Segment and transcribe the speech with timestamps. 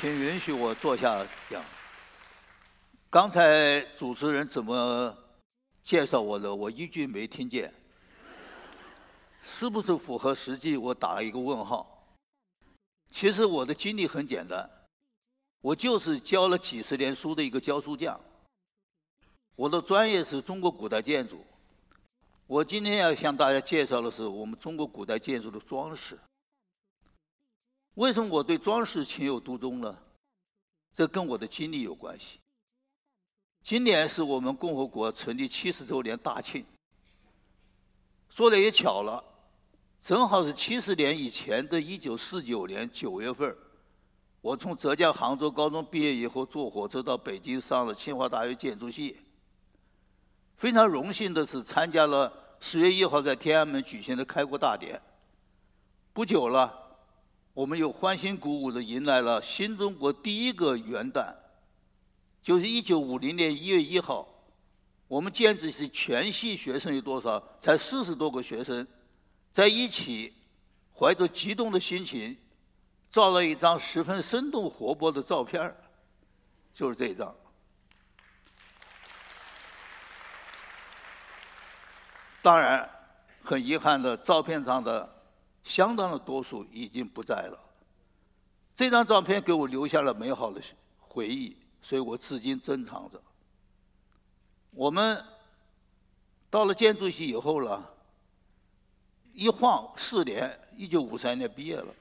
[0.00, 1.62] 请允许我坐下讲。
[3.10, 5.14] 刚才主持人怎么
[5.84, 7.70] 介绍我的，我一句没听见。
[9.42, 10.78] 是不是符合实际？
[10.78, 12.16] 我打了一个问号。
[13.10, 14.66] 其实我的经历很简单，
[15.60, 18.18] 我就是教了几十年书的一个教书匠。
[19.54, 21.44] 我的专业是中国古代建筑。
[22.46, 26.18] 我今天要向大家介绍的是我们中国古代建筑的装饰。
[28.00, 29.94] 为什么我对装饰情有独钟呢？
[30.94, 32.38] 这跟我的经历有关系。
[33.62, 36.64] 今年是我们共和国成立七十周年大庆。
[38.30, 39.22] 说的也巧了，
[40.00, 43.54] 正好是七十年以前的一九四九年九月份
[44.40, 49.18] 我从浙江杭州高中毕业以后，坐火车到北京上了清华大学建筑系。
[50.56, 54.98] 非常荣幸的是，参加了十月一号在天安门举行的开国大典。
[56.14, 56.79] 不久了。
[57.52, 61.34] 我们又欢欣鼓舞地迎来了新中国第一个元旦，
[62.40, 64.26] 就是一九五零年一月一号。
[65.08, 67.42] 我们建筑系全系学生有多少？
[67.58, 68.86] 才四十多个学生，
[69.50, 70.32] 在一起，
[70.96, 72.38] 怀着激动的心情，
[73.10, 75.74] 照了一张十分生动活泼的照片
[76.72, 77.34] 就是这一张。
[82.42, 82.88] 当然，
[83.42, 85.16] 很遗憾的，照片上的。
[85.62, 87.58] 相当的多数已经不在了。
[88.74, 90.60] 这张照片给我留下了美好的
[90.98, 93.20] 回忆，所以我至今珍藏着。
[94.70, 95.22] 我们
[96.48, 97.92] 到了建筑系以后了，
[99.32, 101.94] 一晃四年，一九五三年毕业了。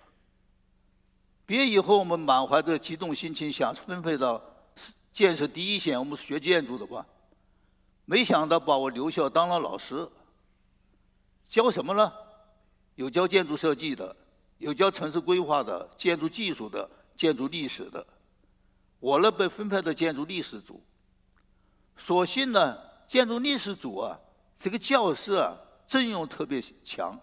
[1.46, 4.42] 毕业以后，我们满怀着激动心情，想分配到
[5.12, 5.98] 建设第一线。
[5.98, 7.06] 我们学建筑的吧？
[8.06, 10.08] 没想到把我留校当了老师，
[11.48, 12.14] 教什么呢？
[13.00, 14.14] 有教建筑设计的，
[14.58, 18.06] 有教城市规划的、建筑技术的、建筑历史的。
[19.00, 20.84] 我呢被分配到建筑历史组。
[21.96, 22.78] 所幸呢，
[23.08, 24.20] 建筑历史组啊，
[24.60, 25.56] 这个教师啊
[25.88, 27.18] 阵容特别强，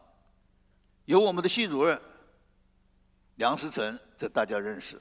[1.05, 2.01] 有我们的系主任
[3.35, 4.97] 梁思成，这大家认识；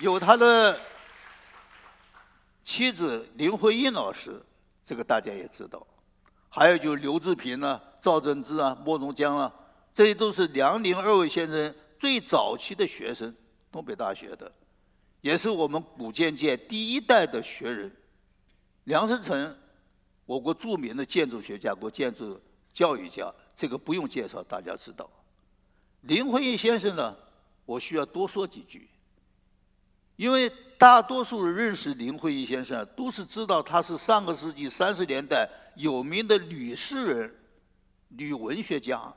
[0.00, 0.80] 有他的
[2.64, 4.44] 妻子林徽因老师，
[4.84, 5.86] 这个大家也知道。
[6.48, 9.52] 还有就是刘志平呢、赵振之啊、莫宗江啊，
[9.92, 13.34] 这些都是梁林二位先生最早期的学生，
[13.70, 14.50] 东北大学的，
[15.20, 17.90] 也是我们古建界第一代的学人。
[18.84, 19.56] 梁思成，
[20.24, 22.40] 我国著名的建筑学家、国建筑
[22.72, 25.08] 教育家，这个不用介绍，大家知道。
[26.02, 27.16] 林徽因先生呢，
[27.66, 28.88] 我需要多说几句。
[30.16, 37.34] 因为大多数人认识林徽因先生，都是知道他是上个世纪三十年代有名的女诗人、
[38.08, 39.14] 女文学家。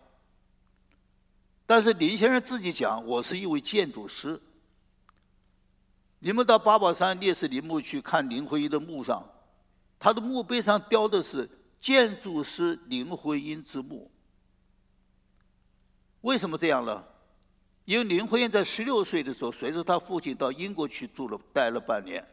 [1.66, 4.40] 但是林先生自己讲，我是一位建筑师。
[6.20, 9.28] 你们到八宝山烈士陵墓去看林徽因的墓上，
[9.98, 11.50] 他的墓碑上雕的是
[11.82, 14.12] “建筑师林徽因之墓”。
[16.22, 17.04] 为什么这样呢？
[17.86, 22.24] 因为林徽因在十六岁的时候，随着他父亲到英国去住了，待了半年。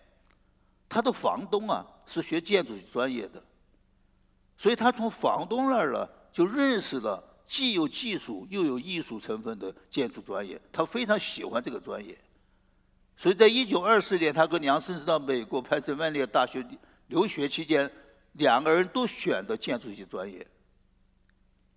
[0.88, 3.42] 他的房东啊是学建筑专业的，
[4.58, 10.60] 所以他从房东那儿呢就认识了既有技术又有艺术成分的建筑专业。
[10.72, 12.16] 他非常喜欢这个专业，
[13.16, 16.64] 所以在一九二四年，他跟梁生到美国潘森万列大学
[17.06, 17.90] 留学期间，
[18.32, 20.46] 两个人都选的建筑系专业。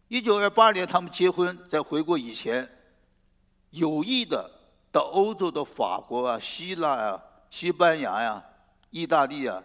[0.08, 2.70] 一九二八年，他们结婚，在回国以前。
[3.70, 4.52] 有意的
[4.92, 8.44] 到欧洲的法国啊、希腊啊、西班牙呀、
[8.90, 9.64] 意大利啊，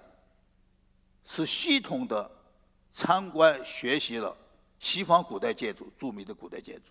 [1.25, 2.31] 是系统的
[2.93, 4.37] 参观学习了
[4.79, 6.91] 西方古代建筑、著名的古代建筑。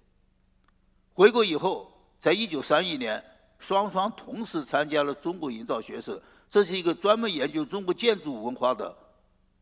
[1.14, 3.24] 回国以后，在一九三一年，
[3.60, 8.96] 双双同时参加了中国营造学社，这是一个专门研究中国建筑文化的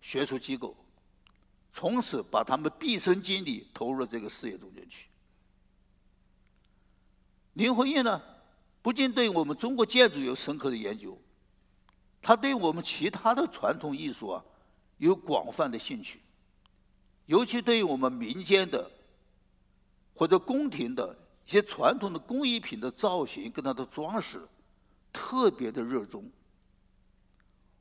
[0.01, 0.75] 学术机构。
[1.71, 5.07] 从此，把他们毕生精力投入了这个事业中间去。
[7.53, 8.21] 林徽因呢，
[8.81, 11.19] 不仅对我们中国建筑有深刻的研究，
[12.21, 14.43] 他对我们其他的传统艺术啊
[14.97, 16.19] 有广泛的兴趣，
[17.25, 18.89] 尤其对于我们民间的
[20.13, 21.15] 或者宫廷的
[21.45, 24.41] 一些传统的工艺品的造型跟它的装饰，
[25.11, 26.29] 特别的热衷。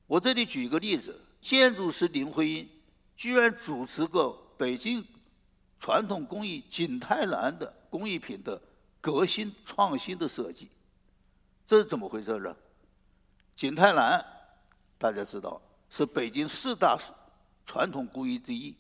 [0.07, 2.69] 我这里举一个例子，建筑师林徽因
[3.17, 5.05] 居然主持过北京
[5.79, 8.61] 传统工艺景泰蓝的工艺品的。
[9.05, 10.71] 革新创新的设计，
[11.67, 12.57] 这是怎么回事呢？
[13.57, 14.25] 景泰蓝，
[14.97, 15.61] 大家知道
[15.91, 16.97] 是北京四大
[17.67, 18.73] 传统工艺之一，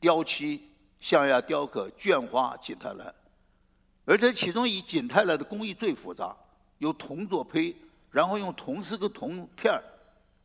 [0.00, 0.68] 雕漆、
[1.00, 3.14] 象牙雕刻、绢花、景泰蓝。
[4.04, 6.34] 而且其中以景泰蓝的工艺最复杂，
[6.78, 7.76] 由铜做胚，
[8.10, 9.82] 然后用铜丝跟铜片儿，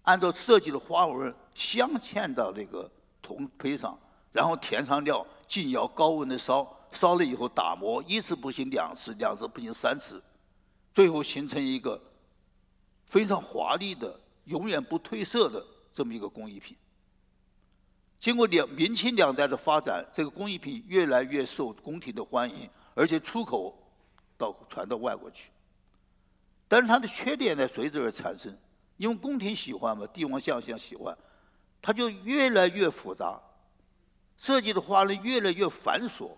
[0.01, 2.91] 按照设计的花纹镶嵌到这个
[3.21, 3.97] 铜胚上，
[4.31, 10.21] 然后填上料，进窑高温的烧，烧了以后打磨，一次不行两次，两次不行三次，
[10.93, 12.01] 最后形成一个
[13.05, 16.75] 非常华丽的、永远不褪色的这么一个工艺品。
[18.23, 22.69] 经过两明清两代的发展，这个工艺品越来越受宫廷的欢迎。
[22.93, 23.77] 而且出口
[24.37, 25.49] 到传到外国去，
[26.69, 28.57] 但是它的缺点呢随之而产生，
[28.95, 31.13] 因为宫廷喜欢嘛，帝王将相喜欢，
[31.81, 33.37] 它就越来越复杂，
[34.37, 36.31] 设计的花呢越来越繁琐，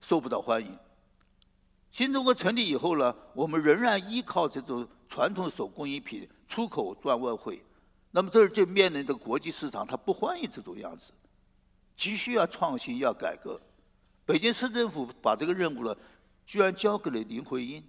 [0.00, 0.78] 受不到欢迎。
[1.90, 7.60] 新中国成立以后呢，我们仍然依靠这种传统手工艺品出口赚外汇，
[8.16, 11.06] 那么这儿就面临着国际市场，它不欢迎这种样子，
[11.96, 13.60] 急需要创新，要改革。
[14.24, 15.96] 北京市政府把这个任务呢，
[16.46, 17.82] 居然交给了林徽因。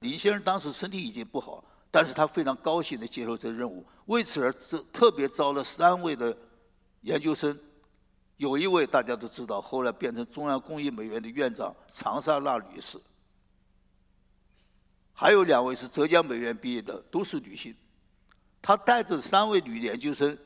[0.00, 6.36] 林先生当时身体已经不好，但是他非常高兴地接受这个任务，为此而特特别招了三位的
[7.02, 7.56] 研究生，
[8.38, 13.00] 有一位大家都知道，后来变成中央工艺美院的院长长沙娜女士，
[15.12, 17.72] 还有两位是浙江美院毕业的，都是女性。
[18.60, 20.36] 他带着三位女研究生，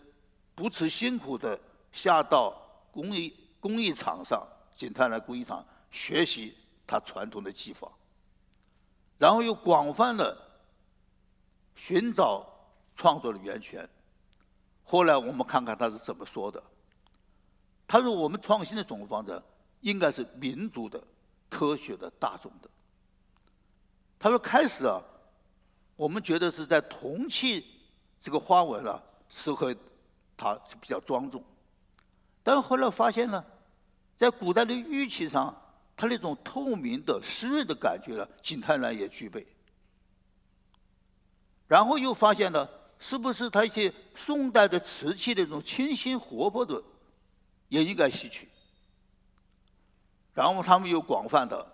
[0.55, 1.59] 不辞辛苦地
[1.91, 2.55] 下到
[2.91, 4.47] 工艺工艺场上。
[4.75, 6.57] 景泰来工艺厂学习
[6.87, 7.93] 他传统的技法，
[9.19, 10.37] 然后又广泛的
[11.77, 12.45] 寻找
[12.97, 13.89] 创作的源泉。
[14.83, 16.61] 后来我们看看他是怎么说的。
[17.87, 19.41] 他说：“我们创新的总方针
[19.83, 21.01] 应该是民族的、
[21.51, 22.71] 科学的、大众的。”
[24.19, 25.01] 他说：“开始啊，
[25.97, 27.72] 我们觉得是在铜器
[28.23, 29.77] 这个花纹啊，适合
[30.35, 31.45] 它是比较庄重，
[32.43, 33.45] 但后来发现呢。”
[34.15, 35.53] 在古代的玉器上，
[35.97, 39.45] 它那种透明的、湿润的感觉呢，景泰蓝也具备。
[41.67, 42.71] 然后又发现了，
[43.01, 46.81] 是不是它一些宋代的瓷器那种清新活泼的，
[47.69, 48.49] 也应该吸取。
[50.35, 51.67] 然后他们又广泛的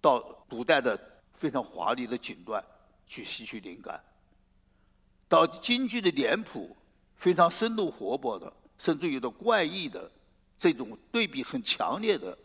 [0.00, 0.18] 到
[0.48, 0.98] 古代的
[1.34, 2.62] 非常华丽的锦缎
[3.06, 4.02] 去吸取灵感，
[5.28, 6.76] 到京剧的脸谱
[7.14, 10.10] 非常生动活泼的，甚至有的怪异的。
[10.58, 12.36] 这种对比很强烈的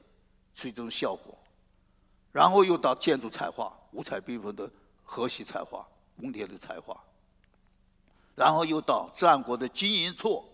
[0.54, 1.38] 是一种效果，
[2.33, 4.69] 然后又到建筑彩画，五彩缤纷的
[5.01, 5.88] 河西彩画、
[6.19, 7.01] 宫廷的彩画，
[8.36, 10.45] 然后又到战国的金银错、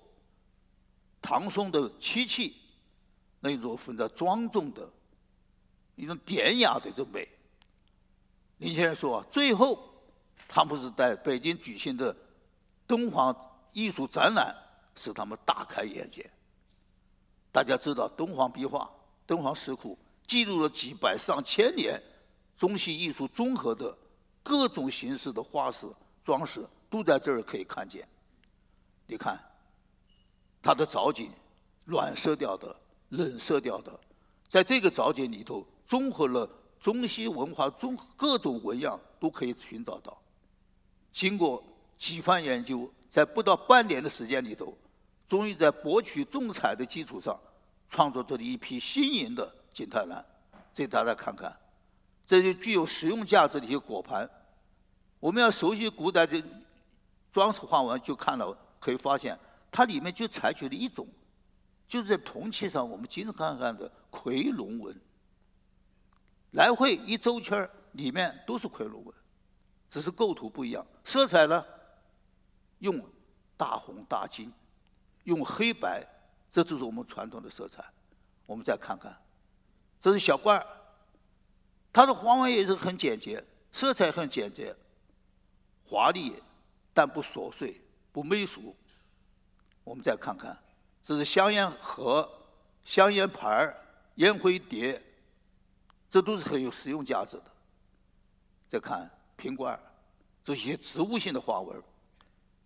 [1.20, 2.56] 唐宋的漆器，
[3.40, 4.88] 那种非常庄重的
[5.96, 7.28] 一种典雅的这种美。
[8.60, 9.80] 林先生说，最后
[10.48, 12.16] 他们是在北京举行的
[12.86, 13.36] 敦煌
[13.74, 14.56] 艺术展览，
[14.96, 16.30] 使他们大开眼界。
[17.52, 18.90] 大家知道，敦煌壁画、
[19.26, 22.02] 敦煌石窟记录了几百上千年
[22.58, 23.96] 中西艺术综合的
[24.44, 25.88] 各种形式的画饰
[26.24, 28.08] 装饰，都在这儿可以看见。
[29.06, 29.40] 你看，
[30.62, 31.32] 它的藻井，
[31.86, 32.76] 暖色调的、
[33.10, 34.00] 冷色调的，
[34.50, 36.50] 在这个藻井里头，综合了
[36.80, 40.18] 中西文化中各种纹样都可以寻找到。
[41.18, 41.64] 经过
[41.98, 44.78] 几番研究，在不到半年的时间里头，
[45.28, 47.36] 终于在博取众彩的基础上。
[47.90, 50.24] 创作出了一批新颖的景泰蓝，
[50.72, 51.52] 这大家看看，
[52.28, 54.30] 这就具有实用价值的一些果盘。
[55.20, 56.40] 我们要熟悉古代的
[57.32, 59.40] 装饰花纹，就看到可以发现，
[59.72, 61.08] 它里面就采取了一种，
[61.88, 64.96] 就是在铜器上我们经常看看的夔龙纹，
[66.52, 69.16] 来回一周圈里面都是夔龙纹，
[69.90, 70.86] 只是构图不一样。
[71.08, 71.66] 色彩呢，
[72.80, 73.02] 用
[73.56, 74.52] 大红大金，
[75.24, 76.06] 用黑白。
[76.52, 77.82] 这就是我们传统的色彩。
[78.46, 79.16] 我们再看看，
[80.02, 80.68] 这是小罐儿，
[81.94, 84.76] 它的花纹也是很简洁，色彩很简洁，
[85.86, 86.44] 华丽
[86.94, 87.80] 但不琐碎、
[88.12, 88.76] 不媚俗。
[89.86, 90.58] 我们再看看，
[91.02, 92.30] 这是香烟盒、
[92.84, 93.78] 香烟盘儿、
[94.16, 95.02] 烟灰碟，
[96.10, 97.52] 这都是很有实用价值的。
[98.68, 99.80] 再看瓶罐儿，
[100.48, 101.84] 这些植物性的花纹，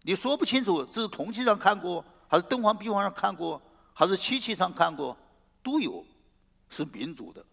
[0.04, 3.60] 你说不清楚这是铜器上看过还是敦煌壁画上看过。
[3.94, 5.16] 还是漆器上看过，
[5.62, 6.04] 都有，
[6.70, 7.44] 是民族的。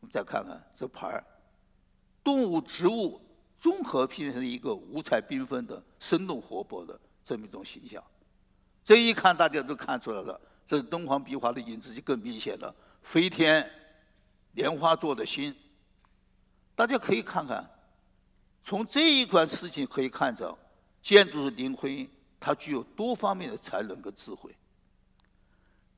[0.00, 1.24] 我们再看看这牌儿，
[2.24, 3.20] 动物、植物
[3.58, 8.02] 综合拼成一个五彩缤纷的、生动活泼的这么一种形象。
[8.82, 12.74] 这一看，大家都看出来了，这敦煌壁画的影子就更明显了。
[13.02, 13.70] 飞天
[14.52, 15.54] 莲花座的心，
[16.74, 17.64] 大家可以看看，
[18.66, 20.58] 从这一款事情可以看着，
[21.00, 24.52] 建筑师林徽因他具有多方面的才能跟智慧。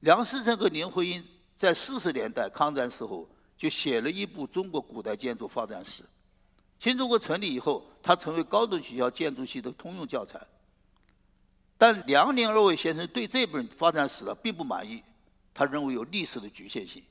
[0.00, 1.24] 梁思成和林徽因
[1.56, 6.02] 在四十年代抗战时候就写了一部《中国古代建筑发展史》。
[6.78, 10.38] 新中国成立以后，它成为高等学校建筑系的通用教材。
[11.78, 15.02] 但梁林二位先生对这本发展史呢并不满意，
[15.54, 17.02] 他认为有历史的局限性，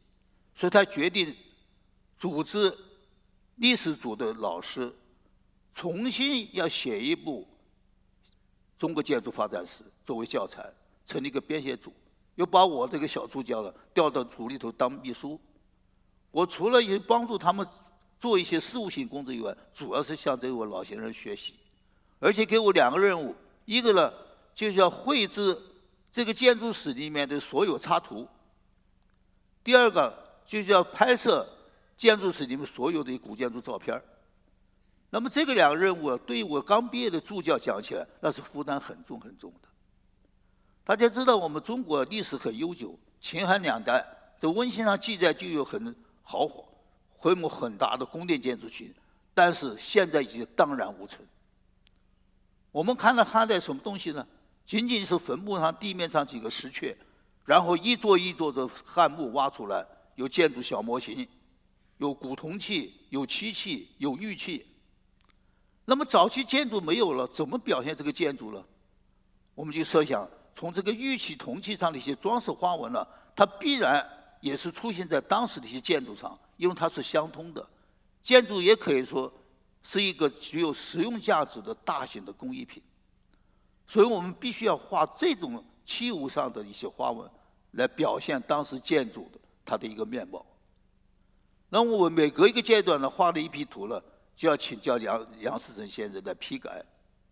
[0.54, 1.36] 所以他决定
[2.16, 2.78] 组织
[3.56, 4.94] 历史组的老师
[5.78, 7.48] 重新要写一部
[8.80, 10.68] 中国建筑发展史作为教材，
[11.06, 11.94] 成立一个编写组，
[12.34, 15.40] 又把我这个小助教呢调到组里头当秘书。
[16.32, 17.64] 我除了也帮助他们
[18.20, 21.54] 做一些事务性工作以外，主要是向这位老先生学习，
[22.18, 24.12] 而且给我两个任务，一个呢。
[24.56, 25.56] 就是要绘制
[26.12, 28.28] 这个建筑史里面的所有插图。
[29.64, 30.12] 第二个
[30.48, 31.48] 就是要拍摄
[31.96, 34.02] 建筑史里面所有的古建筑照片
[35.10, 39.70] 那么这个两个任务对于我刚毕业的助教讲起来，那是负担很重很重的。
[40.84, 44.06] 大家知道我们中国历史很悠久，秦汉两代
[44.40, 46.64] 在文献上记载就有很豪华、
[47.18, 48.94] 规模很大的宫殿建筑群，
[49.34, 51.26] 但是现在已经荡然无存。
[52.72, 54.28] 我们看到汉代什么东西呢？
[54.66, 56.94] 仅仅是坟墓上地面上几个石阙，
[57.46, 59.86] 然后一座一座的汉墓挖出来，
[60.16, 61.26] 有建筑小模型，
[61.98, 64.66] 有古铜器，有漆器，有玉器。
[65.90, 68.62] 那么早期建筑没有了，怎么表现这个建筑呢？
[69.56, 74.06] 我们就设想，从这个玉器、铜器上的一些装饰花纹呢，它必然
[74.42, 77.66] 也是出现在当时的一些建筑上，因为它是相通的。
[78.22, 79.32] 建筑也可以说
[79.82, 82.84] 是一个具有实用价值的大型的工艺品。
[83.88, 87.32] 所以我们必须要画这种器物上的一些花纹，
[87.72, 90.46] 来表现当时建筑的它的一个面貌。
[91.70, 94.04] 那我们每隔一个阶段呢，画了一批图了，
[94.38, 96.82] 就要请教梁梁思成先生来批改、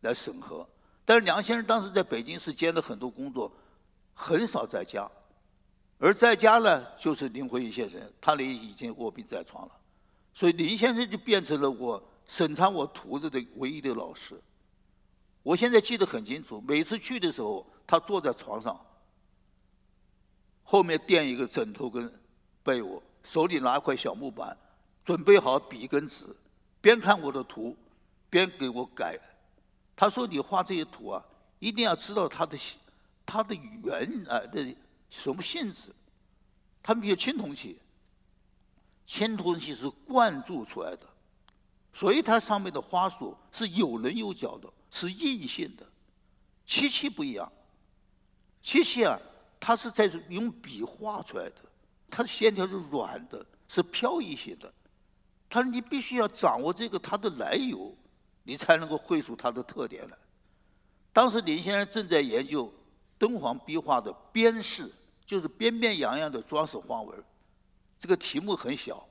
[0.02, 0.68] 来审核。
[1.06, 3.50] 但是梁先生当时在北京市兼了很多工作，
[4.16, 5.10] 很少在家。
[6.00, 9.72] 而在家呢，就是林徽因先生，他呢已经卧病在床了。
[10.34, 14.36] 所以林先生就变成了我审查我图子的唯一的老师。
[15.44, 18.78] 我现在记得很清楚，每次去的时候，他坐在床上，
[20.64, 22.12] 后面垫一个枕头跟
[22.64, 24.58] 被窝，手里拿块小木板，
[25.06, 26.26] 准备好笔跟纸，
[26.86, 27.76] 边看我的图，
[28.30, 29.20] 边给我改。
[29.96, 31.26] 他说：“你画这些图啊，
[31.58, 32.56] 一定要知道它的
[33.26, 34.64] 它的原来的
[35.10, 35.92] 什么性质。
[36.84, 37.80] 他们比如青铜器，
[39.04, 41.08] 青铜器是灌注出来的，
[41.92, 45.84] 所以它上面的花束是有棱有角的。”是硬性的，
[46.68, 47.52] 漆器不一样。
[48.62, 49.20] 漆器啊，
[49.60, 51.56] 它是在用笔画出来的，
[52.12, 54.72] 它的线条是软的，是飘逸性的。
[55.56, 57.96] 他说你必须要掌握这个它的来由，
[58.44, 60.18] 你才能够绘出它的特点来。
[61.14, 62.70] 当时林先生正在研究
[63.18, 64.92] 敦煌壁画的边饰，
[65.26, 67.24] 就是边边洋洋的装饰花纹。
[67.98, 69.08] 这个题目很小，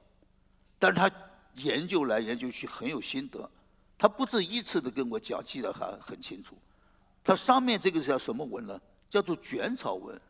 [0.79, 1.11] 但是他
[1.55, 3.51] 研究来研究去很有心得。
[3.97, 6.55] 他不止一次的跟我讲，记得还很清楚。
[7.25, 8.79] 它上面这个叫什么纹呢？
[9.09, 10.21] 叫做卷草纹，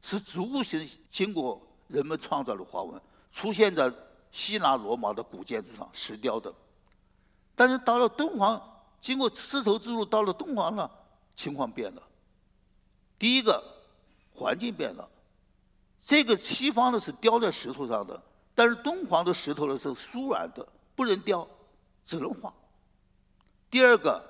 [0.00, 3.00] 是植物性经过人们创造的花纹，
[3.30, 3.88] 出现在
[4.32, 6.52] 希腊罗马的古建筑上，石雕的。
[7.54, 8.60] 但是到了敦煌，
[9.00, 10.90] 经过丝绸之路到了敦煌了，
[11.36, 12.02] 情况变了。
[13.18, 13.62] 第一个，
[14.34, 15.08] 环境变了。
[16.04, 18.20] 这个西方的是雕在石头上的，
[18.54, 21.46] 但是敦煌的石头呢是酥软的，不能雕，
[22.04, 22.52] 只能画。
[23.70, 24.20] 第二个，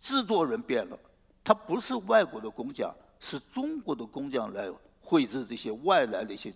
[0.00, 0.98] 制作人变了，
[1.44, 6.54] 他不是外国的工匠，是中国的工匠来绘制这些外来的一些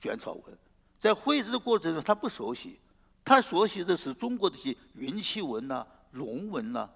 [0.00, 0.58] 卷草纹。
[0.98, 2.78] 在绘制的过程中，他不熟悉，
[3.24, 6.88] 他熟悉的是中国的一些云气纹呐、龙纹呐。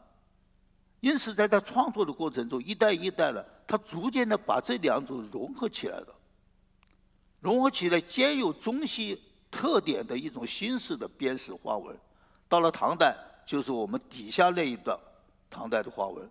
[1.01, 6.15] 因此，在他创作的过程中，一代一代的，他逐渐的把这两种融合起来了，
[7.41, 11.97] 融合起来兼有中西特点的一种新式的编饰花纹。
[12.49, 13.17] 到了唐代。
[13.47, 14.97] 就是我们底下那一段
[15.49, 16.31] 唐代的花纹，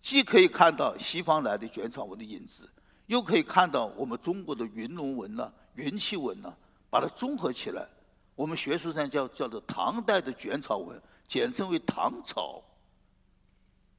[0.00, 2.66] 既可以看到西方来的卷草纹的影子，
[3.06, 6.52] 又可以看到我们中国的云龙纹呐、云气纹呢，
[6.90, 7.86] 把它综合起来，
[8.34, 12.60] 我们学术上叫叫做唐代的卷草纹，简称为唐草。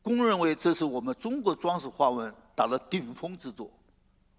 [0.02, 3.72] 公认为这是我们中国装饰花纹达到顶峰之作。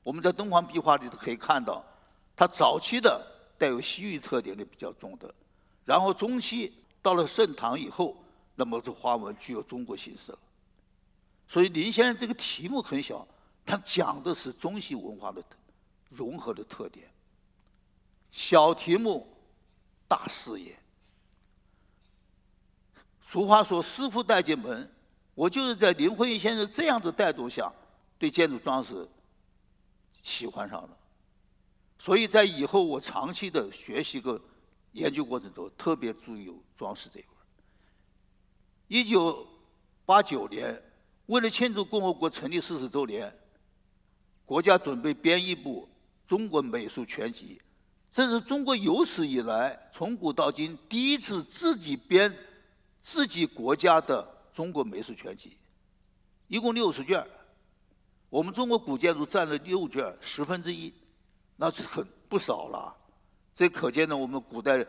[0.02, 1.82] 我们在敦煌壁画里头可以看到，
[2.36, 3.26] 它早期的
[3.58, 5.34] 带有西域特点的比较重的，
[5.84, 6.72] 然后中期。
[7.02, 8.14] 到了盛唐以后，
[8.54, 10.38] 那么这花纹具有中国形式了。
[11.48, 13.26] 所以林先生这个题目很小，
[13.64, 15.42] 他讲的是中西文化的
[16.10, 17.08] 融合的特点。
[18.30, 19.26] 小题目，
[20.06, 20.78] 大视野。
[23.22, 24.90] 俗话说“师傅带进门”，
[25.34, 27.72] 我就是在林徽因先生这样子带动下，
[28.18, 29.08] 对建筑装饰
[30.22, 30.96] 喜欢上了。
[31.98, 34.40] 所以在以后我长期的学习跟
[34.92, 37.36] 研究过程中，特别注意有装饰这一块。
[38.88, 39.46] 一九
[40.04, 40.82] 八九年，
[41.26, 43.32] 为了庆祝共和国成立四十周年，
[44.44, 45.88] 国家准备编一部
[46.28, 47.60] 《中国美术全集》，
[48.10, 52.36] 这是中国有史以来从古到今第一次自己编
[53.02, 55.56] 自己国家的中国美术全集，
[56.48, 57.24] 一共六十卷。
[58.28, 60.92] 我们中国古建筑占了六卷，十分之一，
[61.56, 62.94] 那是很不少了。
[63.54, 64.84] 这可见呢，我们古代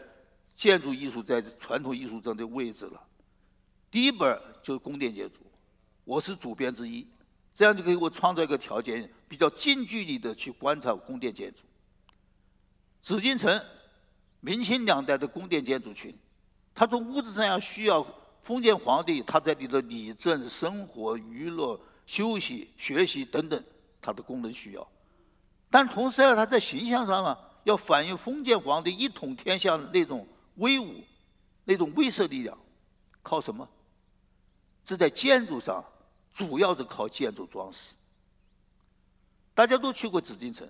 [0.55, 3.01] 建筑艺术在传统艺术中的位置了。
[3.89, 5.39] 第一本就是宫殿建筑，
[6.03, 7.07] 我是主编之一，
[7.53, 11.59] 这样就给我创造一个条件，比较近距离的去观察宫殿建筑。
[13.01, 13.63] 紫禁城，
[14.39, 16.15] 明清两代的宫殿建筑群，
[16.73, 18.05] 它从物质上要需要
[18.41, 23.63] 封建皇帝他在里头理政、生活、娱乐、休息、学习等等
[23.99, 24.87] 他的功能需要，
[25.69, 31.03] 但同时呢，它在形象上呢，要反映封建皇帝一统天下那种威武、
[31.65, 32.57] 那种威慑力量，
[33.21, 33.67] 靠什么？
[34.83, 35.83] 是在建筑上，
[36.33, 37.93] 主要是靠建筑装饰。
[39.53, 40.67] 大家都去过紫禁城，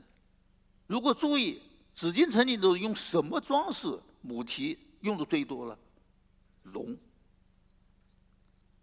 [0.88, 1.62] 如果注意
[2.01, 3.88] 紫禁城里头用什么装饰
[4.22, 5.77] 母题用的最多了？
[6.63, 6.98] 龙。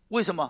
[0.06, 0.48] 为什么？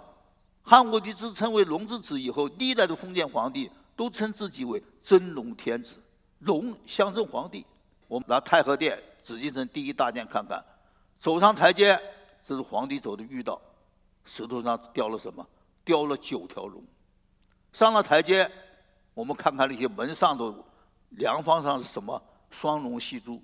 [0.62, 5.94] 汉武帝自称为龙之子以后，历代的封建皇帝都称自己为真龙天子。
[6.40, 7.64] 龙象征皇帝。
[8.06, 10.62] 我们拿太和殿、紫禁城第一大殿看看，
[11.18, 11.98] 走上台阶，
[12.42, 13.58] 这是皇帝走的御道。
[14.26, 15.48] 石头上雕了什么？
[15.87, 16.84] 雕了九条龙。
[17.72, 18.50] 上了台阶，
[19.14, 20.54] 我们看看那些门上的
[21.08, 22.22] 梁方上是什么？
[22.50, 23.43] 双龙戏珠。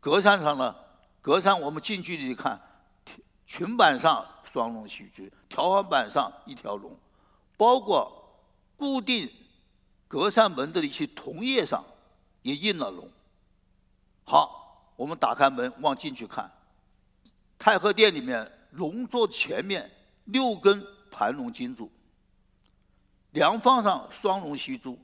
[0.00, 0.74] 格栅上呢？
[1.20, 2.60] 格栅我们近距离看，
[3.46, 6.96] 裙板上双龙戏珠，条纹板上一条龙，
[7.56, 8.40] 包括
[8.76, 9.30] 固定
[10.06, 11.84] 格扇门的一些铜叶上
[12.42, 13.10] 也印了龙。
[14.24, 16.50] 好，我们打开门往进去看，
[17.58, 19.90] 太和殿里面龙座前面。
[20.30, 21.90] 六根盘龙金柱，
[23.30, 24.98] 梁方上双龙戏珠，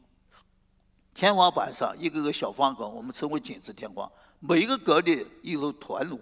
[1.14, 6.20] 天花板上一个个小方格，我们称为锦字天花，每一个格里一个团龙，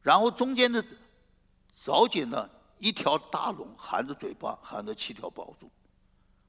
[0.00, 0.82] 然后中间的
[1.74, 5.68] 藻井呢，一条大龙含着嘴巴，含着七条宝珠，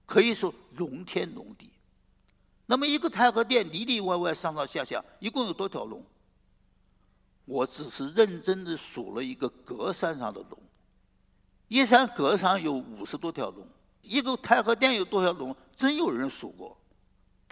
[0.06, 1.72] 可以说龙天龙地。
[2.65, 6.02] 那么一个太和殿里里外外上上下下一共有多条龙？
[7.46, 10.58] 我只是认真的数了一个格山上的龙。
[11.67, 13.67] 一山阁上有五十多条龙，
[14.02, 15.54] 一个太和殿有多少龙？
[15.76, 16.78] 真有人数过，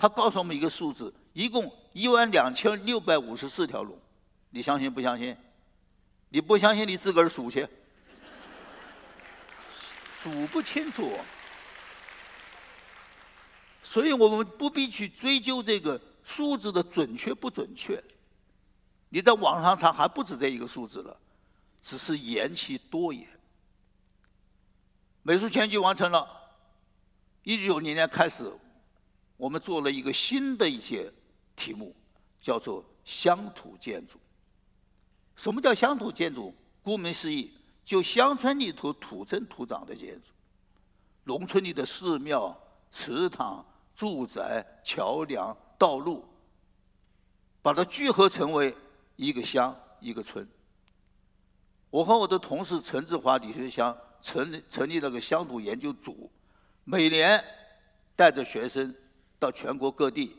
[0.02, 3.96] 他告诉我们一个数字，一共一万两千六百五十四条龙，
[4.50, 5.38] 你相信不相信？
[6.30, 7.68] 你不相信，你自个儿数去，
[10.24, 11.16] 数不清楚。
[13.84, 18.04] 所以我们不必去追究这个数字的准确不准确。
[19.10, 21.16] 你在网上查还不止这一个数字了，
[21.80, 23.28] 只是言其多也。
[25.22, 26.28] 美术全集完成了，
[27.44, 28.52] 一九九零年开始，
[29.41, 31.12] 我们做了一个新的一些
[31.56, 31.95] 题目，
[32.39, 34.19] 叫做乡土建筑。
[35.36, 36.54] 什么叫乡土建筑？
[36.84, 37.51] 顾名思义，
[37.84, 40.27] 就乡村里头土生土长的建筑，
[41.23, 42.56] 农村里的寺庙、
[42.91, 46.23] 祠堂、住宅、桥梁、道路，
[47.63, 48.75] 把它聚合成为
[49.15, 50.47] 一个乡一个村。
[51.89, 53.97] 我和我的同事陈志华、李学祥。
[54.23, 56.32] 成立成立了个乡土研究组，
[56.84, 57.43] 每年
[58.15, 58.93] 带着学生
[59.41, 60.38] 到全国各地，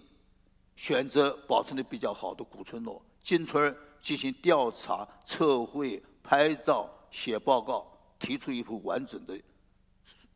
[0.77, 7.85] 选择保存的比较好的古村落、进村进行调查、测绘、拍照、写报告，
[8.21, 9.37] 提出一幅完整的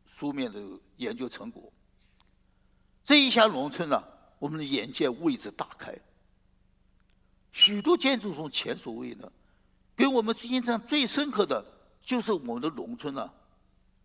[0.05, 0.61] 书面的
[0.97, 1.71] 研究成果。
[3.05, 4.03] 这一下农村呢，
[4.37, 5.97] 我们的眼界为之大开，
[7.53, 9.31] 许多建筑中前所未有，
[9.95, 11.63] 给我们印象最深刻的。
[12.01, 13.29] 就是我们的农村呢，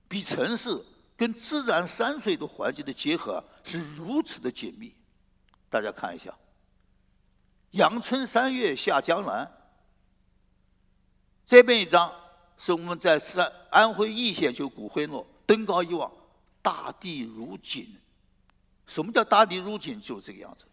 [0.09, 0.85] 比城市
[1.16, 4.94] 跟自然山水的环境的结合是如此的紧密。
[5.70, 6.35] 大家看一下
[7.72, 9.51] ，“阳春三月下江南”
[11.46, 12.12] 这边一张
[12.57, 16.11] 是我们在山安徽易县就古徽落，登高一望，
[16.61, 17.96] 大地如锦。
[18.87, 20.01] 什么叫大地如锦？
[20.01, 20.64] 就这个样子。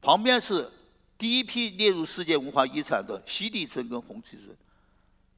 [0.00, 0.70] 旁边是
[1.16, 4.56] 第一批列入世界文化遗产的西递村跟红旗村。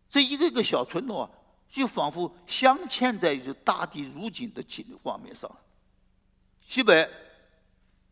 [0.08, 1.30] 这一个个小村落啊，
[1.68, 5.50] 就仿佛镶嵌在一大地如锦的景画面上。
[6.66, 7.08] 西北，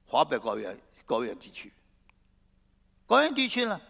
[0.06, 1.72] 华北高原高原地区，
[3.06, 3.80] 高原地区呢，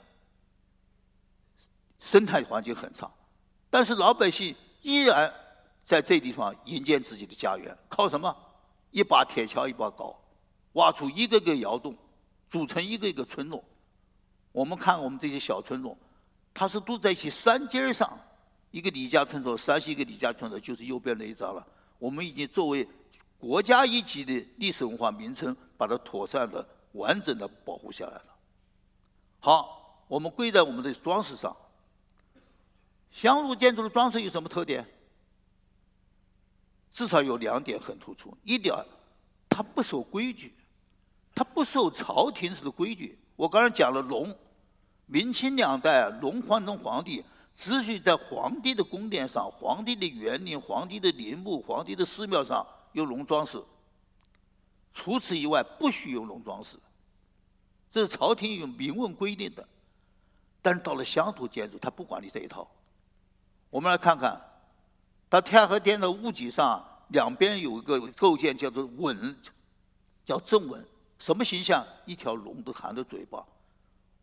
[1.98, 3.11] 生态环境很差，
[3.70, 5.33] 但是老百姓依然
[5.85, 8.37] 在这地方营建自己的家园，靠什么？
[8.90, 10.16] 一把铁锹一把镐，
[10.72, 11.96] 挖出一个个窑洞，
[12.48, 13.62] 组成一个一个村落。
[14.52, 15.96] 我们看我们这些小村落，
[16.55, 18.18] 它是都在一起山尖上，
[18.70, 21.66] 一个李家村落，山西一个李家村落，就是右边那一张了。
[21.98, 22.87] 我们已经作为
[23.38, 28.37] 国家一级的历史文化名称，把它妥善的、完整的保护下来了。
[29.40, 31.55] 好，我们归在我们的装饰上。
[33.11, 34.87] 香炉建筑的装饰有什么特点？
[36.90, 38.37] 至少有两点很突出。
[38.42, 38.74] 一点，
[39.48, 40.55] 它不守规矩，
[41.35, 43.18] 它不受朝廷式的规矩。
[43.37, 44.35] 我刚才讲了龙，
[45.07, 47.22] 明清两代龙皇中皇帝
[47.57, 53.62] 只许在皇帝的宫殿上、皇帝的园林、皇帝的陵墓、皇帝的寺庙上有龙装饰，
[54.92, 56.79] 除此以外不许用龙装饰。
[57.90, 59.66] 这是朝廷有明文规定的。
[60.61, 62.69] 但是到了乡土建筑，他不管你这一套。
[63.71, 64.38] 我们来看看，
[65.29, 69.35] 到太和殿的屋脊上，两边有一个构件叫做吻，
[70.25, 70.85] 叫正吻。
[71.19, 71.87] 什么形象？
[72.05, 73.42] 一条龙都含着嘴巴。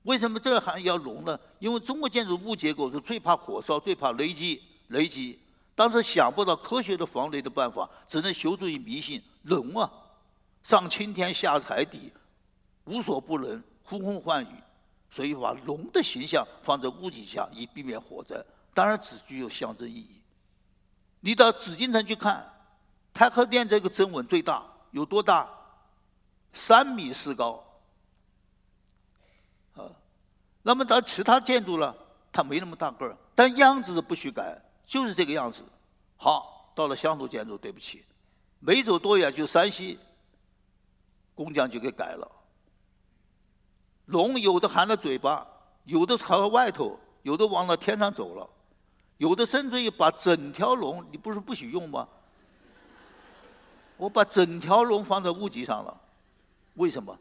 [0.03, 1.39] 为什么这含要龙呢？
[1.59, 4.61] 因为中国建筑物结构是最怕火烧、最怕雷击。
[4.89, 5.39] 雷击，
[5.73, 9.23] 当时想不到科学的防雷的办法，只能求助于迷信。
[9.43, 9.89] 龙啊，
[10.61, 12.11] 上青天下海底，
[12.83, 14.55] 无所不能，呼风唤雨，
[15.09, 18.35] 所以把龙的形象放在屋脊下，以避免火灾。
[18.73, 20.21] 当然只具有象征意义。
[21.21, 22.45] 你到紫禁城去看，
[23.13, 25.49] 太和殿这个真吻最大，有多大？
[26.51, 27.63] 三米四高。
[30.63, 31.95] 那么到其他建筑了，
[32.31, 35.61] 它没那么大个儿，但样子不许改，就是这个样子。
[36.17, 38.03] 好，到了乡土建筑，对不起，
[38.59, 39.99] 没走多远就山西，
[41.35, 42.31] 工匠就给改了。
[44.05, 45.45] 龙有的含着嘴巴，
[45.83, 48.49] 有的朝外头，有的往那天上走了。
[49.17, 52.07] 有的甚至于把整条龙，你不是不许用吗？
[53.97, 55.95] 我把整条龙放在屋脊上了，
[56.75, 57.17] 为什么？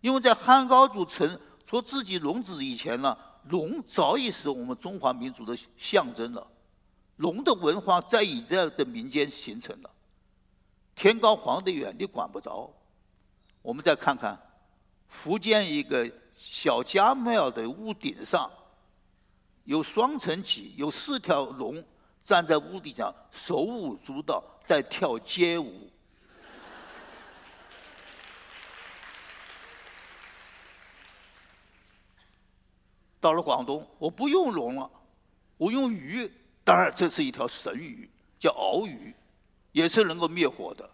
[0.00, 3.14] 因为在汉高祖城说自己龙子以前呢，
[3.48, 6.46] 龙早已是我们中华民族的象征了，
[7.16, 9.90] 龙的文化在已在的民间形成了。
[10.94, 12.72] 天高皇帝远，你管不着。
[13.60, 14.40] 我们再看看
[15.08, 18.50] 福建一个小家庙的屋顶上。
[19.64, 21.84] 有双层脊，有四条龙
[22.24, 25.90] 站在屋顶上，手舞足蹈，在跳街舞。
[33.20, 34.90] 到了广东，我不用龙了，
[35.56, 36.30] 我用鱼。
[36.64, 39.14] 当然，这是一条神鱼，叫鳌鱼，
[39.72, 40.88] 也是能够灭火的。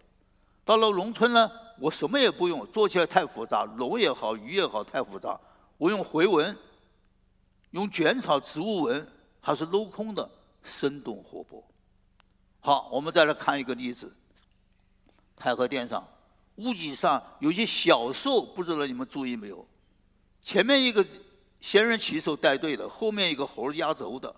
[0.64, 5.38] 到了农村呢，我什么也不用，做起来太复杂，龙也好，鱼也好，太复杂，
[5.76, 6.56] 我用回纹。
[7.72, 9.04] 用卷草植物纹
[9.40, 10.30] 还是镂空的，
[10.62, 11.60] 生动活泼。
[12.60, 14.14] 好，我们再来看一个例子。
[15.34, 16.06] 太和殿上
[16.54, 19.66] 屋脊上有些小兽，不知道你们注意没有？
[20.40, 21.04] 前面一个
[21.64, 24.36] 仙人骑手带队的，后面一个猴压轴的，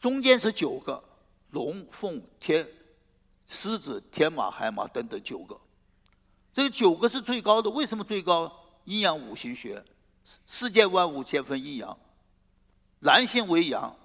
[0.00, 1.00] 中间是九个
[1.50, 2.66] 龙凤天、
[3.46, 5.56] 狮子、天马、海马等等九个。
[6.52, 8.52] 这九个是最高的，为什么最高？
[8.84, 9.80] 阴阳五行学。
[10.44, 11.96] 世界万物皆分阴阳，
[12.98, 13.96] 男性为阳，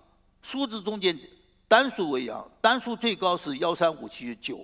[0.44, 1.20] 数字中间
[1.68, 4.64] 单数为阳，单数最高是幺三五七九。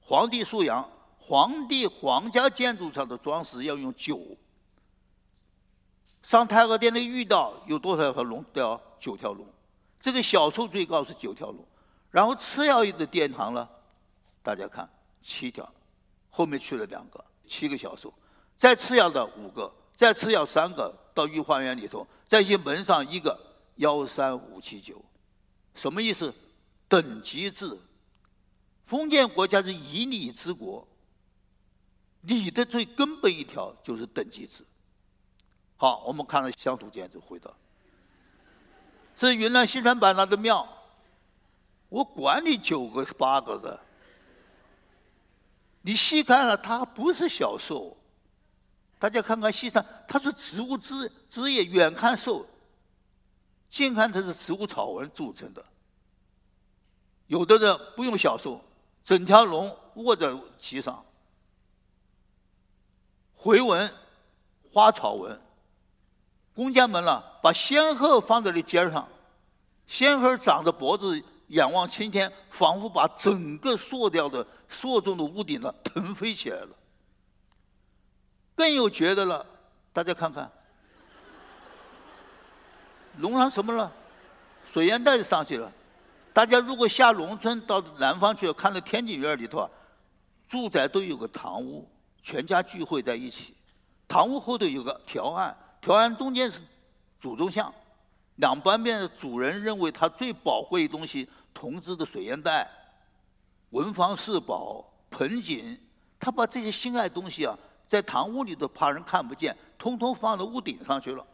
[0.00, 4.20] 皇帝属阳，皇帝皇家建筑上的装饰要用九。
[6.22, 8.44] 上太和殿的御道有多少条龙？
[8.52, 9.46] 雕九条龙。
[10.00, 11.64] 这个小数最高是九条龙，
[12.10, 13.68] 然后次要的殿堂呢？
[14.42, 14.88] 大家看
[15.22, 15.70] 七条，
[16.30, 18.12] 后面去了两个，七个小数，
[18.56, 19.70] 再次要的五个。
[19.94, 23.38] 再次要三个到御花园里头，在一门上一个
[23.76, 25.04] 幺三五七九，
[25.74, 26.32] 什么意思？
[26.88, 27.78] 等级制。
[28.86, 30.88] 封建国家是以礼治国，
[32.22, 34.64] 礼的最根本一条就是等级制。
[35.80, 37.50] 好，我们看了乡土建筑，回到
[39.16, 40.68] 这云南西双版纳的庙，
[41.88, 43.80] 我管你九个八个的，
[45.80, 47.96] 你细看了，它不是小兽。
[48.98, 52.44] 大家看看西山，它是植物枝枝叶，远看瘦，
[53.70, 55.64] 近看它是植物草纹组成的。
[57.26, 58.62] 有的人不用小兽，
[59.02, 61.02] 整条龙卧在其上，
[63.34, 63.90] 回纹、
[64.70, 65.40] 花草纹。
[66.54, 69.08] 工匠们呢，把仙鹤放在了尖上，
[69.86, 76.68] 仙鹤长着脖子，仰望青天，仿佛把整个塑掉的塑中的屋顶呢腾飞起来了。
[78.54, 79.46] 更有觉得了，
[79.92, 80.50] 大家看看，
[83.18, 83.90] 龙上什么了？
[84.70, 85.72] 水烟袋上去了。
[86.32, 89.68] 大家如果下农村到南方去，看到天井院里头，
[90.48, 91.88] 住宅都有个堂屋，
[92.22, 93.54] 全家聚会在一起。
[94.06, 96.60] 堂屋后头有个条案，条案中间是
[97.18, 97.72] 祖宗像，
[98.36, 102.70] 两半边主人认为他最宝贵的东西，铜制的水烟袋、
[103.70, 105.78] 文房四宝、盆景，
[106.18, 111.26] 他把这些心爱东西啊，在堂屋里头怕人看不见，通通放到屋顶上去了。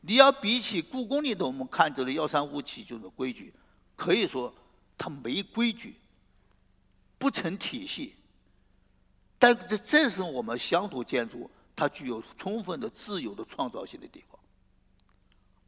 [0.00, 3.52] 你要比起故宫里头我们看到的幺三五七这种规矩，
[3.96, 4.54] 可以说
[4.96, 5.96] 它没规矩，
[7.18, 8.14] 不成体系。
[9.40, 14.36] 但这这是我们乡土建筑它具有充分的自由的创造性的地方。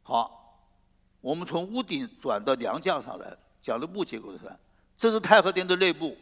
[0.03, 0.59] 好，
[1.21, 4.51] 我们从屋顶转到梁架上来，讲的木结构上，
[4.97, 6.17] 这是太和殿的内部，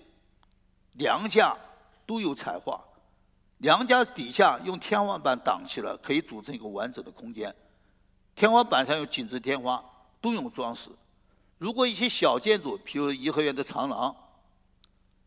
[0.93, 1.58] 梁架
[2.06, 2.80] 都有彩画，
[3.58, 7.54] 梁架底下用天花板挡起了，可以组成一个完整的空间。
[8.36, 9.84] 天花板上有锦织天花，
[10.21, 10.91] 都用装饰。
[11.58, 14.15] 如果一些小建筑，譬如颐和园的长廊，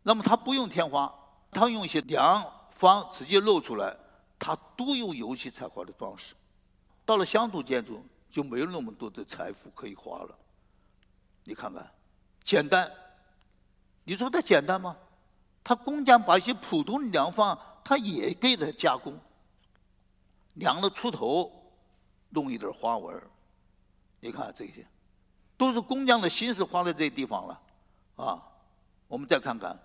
[0.05, 1.12] 那么它不用天花。
[1.51, 3.94] 它用一些梁方直接露出来，
[4.42, 6.35] 他都用油漆彩画的装饰。
[7.05, 10.37] 到了乡土建筑，就没有那么多的财富可以花了。
[11.44, 11.88] 你看看，
[12.42, 12.90] 简单，
[14.02, 14.96] 你说它简单吗？
[15.62, 19.16] 他工匠把一些普通的梁方，他也给它加工，
[20.55, 21.52] 梁的出头
[22.31, 23.22] 弄一点花纹
[24.18, 24.85] 你看这些，
[25.57, 27.62] 都是工匠的心思花在这些地方了。
[28.16, 28.42] 啊，
[29.07, 29.78] 我们再看看。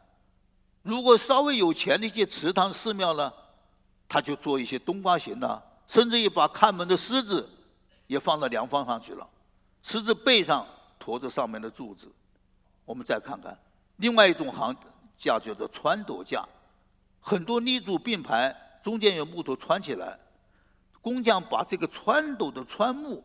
[0.81, 3.31] 如果稍微有钱的一些祠堂寺庙呢，
[4.07, 7.47] 他就做一些冬瓜形的，甚至于把看门的狮子
[8.07, 9.27] 也放到梁方上去了，
[9.83, 10.65] 狮子背上
[10.99, 12.11] 驮着上面的柱子。
[12.85, 13.57] 我们再看看
[13.97, 14.75] 另外一种行
[15.17, 16.47] 架，叫做穿斗架，
[17.19, 20.17] 很多立柱并排，中间有木头穿起来，
[21.01, 23.23] 工匠把这个穿斗的穿木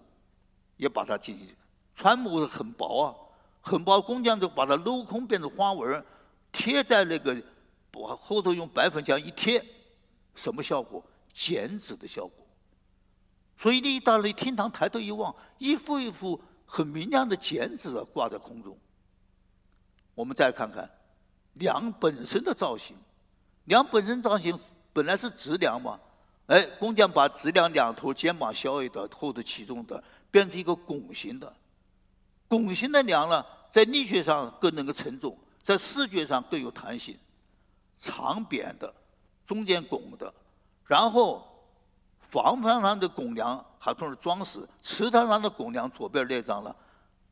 [0.76, 1.54] 也把它进行，
[1.94, 3.14] 穿木很薄啊，
[3.60, 6.04] 很薄，工匠就把它镂空变成花纹，
[6.50, 7.40] 贴在那个。
[7.94, 9.62] 把后头用白粉浆一贴，
[10.34, 11.04] 什么效果？
[11.32, 12.46] 剪纸的效果。
[13.56, 18.76] 所以你到了厅堂抬头一望，一幅一幅很明亮的剪纸啊挂在空中。
[20.14, 20.90] 我们再看看
[21.54, 22.96] 梁本身的造型，
[23.64, 24.58] 梁本身造型
[24.92, 25.98] 本来是直梁嘛，
[26.46, 31.50] 哎，工匠把直梁两头肩膀削一的，后头起重的，变成一个拱形的。
[32.48, 37.16] 拱形的梁呢，在力学上更能够承重，在视觉上更有弹性。
[37.98, 38.92] 长扁的，
[39.46, 40.32] 中间拱的，
[40.86, 41.46] 然后
[42.30, 46.74] 房房上的拱梁还都是装饰，池塘上的拱梁左边那张了，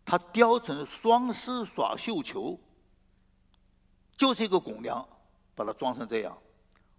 [0.05, 2.59] 它雕成双狮耍绣球，
[4.17, 5.07] 就是一个拱梁，
[5.55, 6.37] 把它装成这样。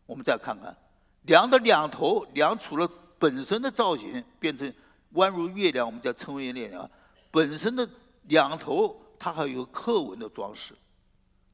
[0.06, 0.76] 我们再看看
[1.24, 4.74] 梁的两头，梁除了本身的造型变成
[5.12, 6.90] 弯如月亮，我们叫称为月亮，
[7.30, 7.88] 本身的
[8.24, 10.74] 两头它还有刻纹的装饰，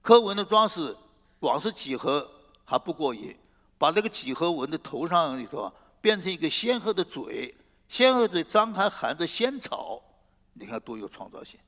[0.02, 0.96] 刻纹的装饰。
[1.39, 2.28] 光是几何
[2.65, 3.38] 还不过瘾，
[3.78, 7.56] 把那个几何纹的头上里头变成一个仙鹤的嘴，
[7.88, 10.02] 仙鹤嘴张开含着仙草，
[10.54, 11.60] 你看多有创造性。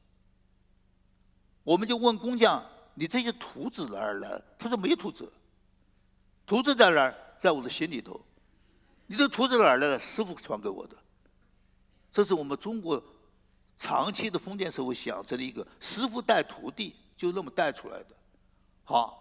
[1.64, 2.64] 我们就问工匠
[2.96, 5.32] ：“你这些图纸哪儿来？”他说：“没图纸，
[6.46, 7.16] 图纸在哪儿？
[7.38, 8.20] 在我的心里头。
[9.06, 10.00] 你这图纸哪儿来的？
[10.00, 10.96] 师傅传给我的。
[12.12, 13.02] 这是我们中国
[13.78, 18.16] 长期的封建社会养成的一个师傅带徒弟，就那么带出来的。
[18.84, 19.18] 好。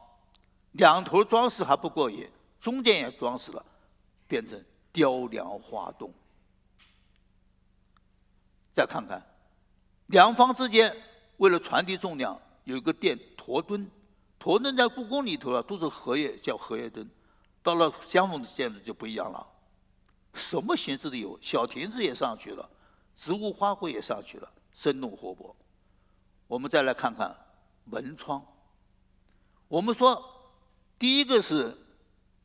[0.72, 2.28] 两头装饰还不过瘾，
[2.60, 3.64] 中间也装饰了，
[4.26, 6.12] 变成雕梁画栋。
[8.72, 9.22] 再看看，
[10.06, 10.96] 两方之间
[11.38, 13.90] 为了传递重量，有一个电驼墩。
[14.38, 17.08] 驼墩在故宫里头啊，都是荷叶，叫荷叶墩。
[17.62, 19.46] 到了相逢的建筑就不一样了，
[20.34, 22.68] 什么形式都有，小亭子也上去了，
[23.16, 25.54] 植物花卉也上去了，生动活泼。
[26.46, 27.36] 我们再来看看
[27.84, 28.44] 门窗，
[29.68, 30.34] 我们说。
[30.98, 31.76] 第一个是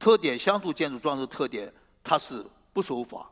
[0.03, 3.31] 特点，乡土建筑装饰特点，它是不守法，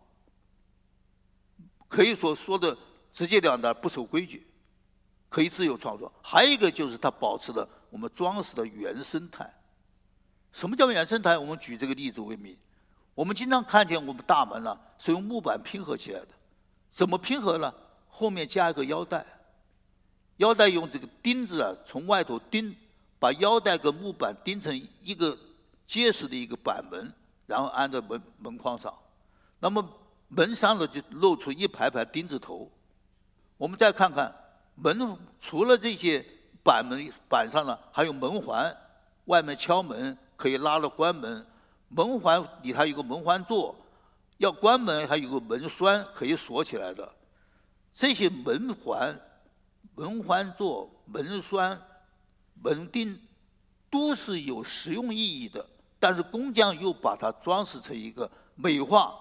[1.89, 2.77] 可以说说的
[3.11, 4.47] 直截了当，不守规矩，
[5.27, 6.09] 可以自由创作。
[6.23, 9.53] 还有一个就是它保持了我们装饰的原生态。
[10.53, 11.37] 什么叫原生态？
[11.37, 12.55] 我们举这个例子为名。
[13.15, 16.29] 我们经常看见我们大门呢是用木板拼合起来的，
[16.89, 17.73] 怎么拼合呢？
[18.07, 19.25] 后面加一个腰带，
[20.37, 22.73] 腰带用这个钉子啊从外头钉。
[23.19, 25.37] 把腰带跟木板钉成一个
[25.91, 27.13] 结实的一个板门，
[27.45, 28.97] 然后安在门门框上，
[29.59, 29.85] 那么
[30.29, 32.71] 门上呢就露出一排排钉子头。
[33.57, 34.33] 我们再看看
[34.75, 36.25] 门，除了这些
[36.63, 38.73] 板门板上呢，还有门环，
[39.25, 41.45] 外面敲门可以拉了关门，
[41.89, 43.75] 门环里还有个门环座，
[44.37, 47.13] 要关门还有个门栓可以锁起来的。
[47.91, 49.19] 这些门环、
[49.95, 51.77] 门环座、门栓。
[52.63, 53.19] 门钉
[53.89, 55.65] 都是有实用意义的，
[56.01, 59.15] 但是工匠又把它装饰成一个美化，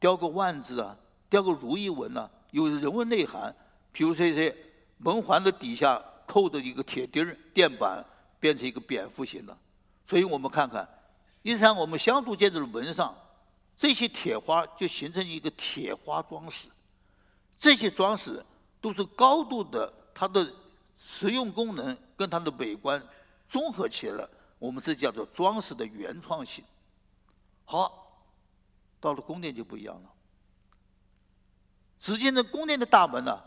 [0.00, 0.96] 雕个万字啊，
[1.30, 3.54] 雕个如意纹啊，有人文内涵。
[3.92, 4.52] 比如这些
[4.98, 8.04] 门环的底下扣着一个铁钉儿、垫板，
[8.40, 9.56] 变成一个蝙蝠形的。
[10.04, 10.88] 所以我们看看，
[11.42, 13.14] 一上我们乡土建筑的门上，
[13.76, 16.66] 这些铁花就形成一个铁花装饰。
[17.56, 18.44] 这些装饰
[18.80, 20.52] 都是高度的，它的
[20.98, 23.00] 实用功能跟它的美观
[23.48, 24.28] 综合起来，
[24.64, 26.64] 我们这叫做装饰的原创性。
[27.66, 28.22] 好，
[28.98, 30.10] 到了宫殿就不一样了。
[31.98, 33.38] 只见这宫殿的大门呢。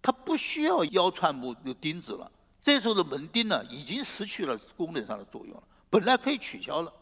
[0.00, 2.30] 它不需要腰串木的钉子了，
[2.62, 5.62] 这时候的门钉呢，已经失去了功能上的作用了。
[5.90, 6.92] 本来可以取消了，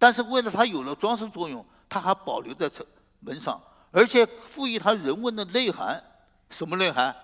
[0.00, 2.84] 但是为了它有了装饰作用，它还保留在这
[3.20, 6.02] 门上，而且赋予它人文的内涵。
[6.50, 7.14] 什么内涵？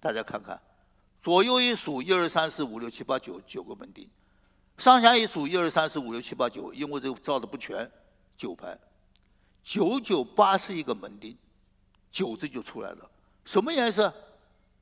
[0.00, 0.60] 大家看看，
[1.22, 4.08] 左右一数，一二三四五六七八九，九个门钉；
[4.78, 7.90] 上下一数，一二三四五六七八九，因为这个照的不全，
[8.36, 8.76] 九排，
[9.62, 11.36] 九九八十一个门钉，
[12.10, 13.10] 九字就出来了。
[13.44, 14.12] 什么颜色？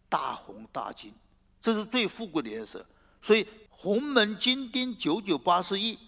[0.09, 1.13] 大红大金，
[1.61, 2.85] 这是最富贵的颜色。
[3.21, 5.99] 所以红门金钉九九八十一，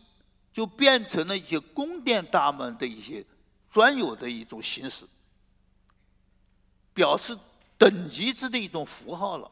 [0.53, 3.25] 就变成了一些宫殿大门的一些
[3.71, 5.07] 专有的一种形式，
[6.93, 7.37] 表示
[7.79, 9.51] 等级制的一种符号了。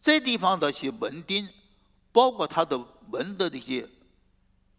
[0.00, 1.48] 这地方的一些门钉，
[2.12, 2.78] 包括它的
[3.10, 3.88] 门的这些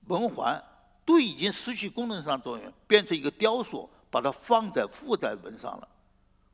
[0.07, 0.61] 门环，
[1.05, 5.87] 都已经失去功能上作用，变成一个雕塑，把它放在附在门上了。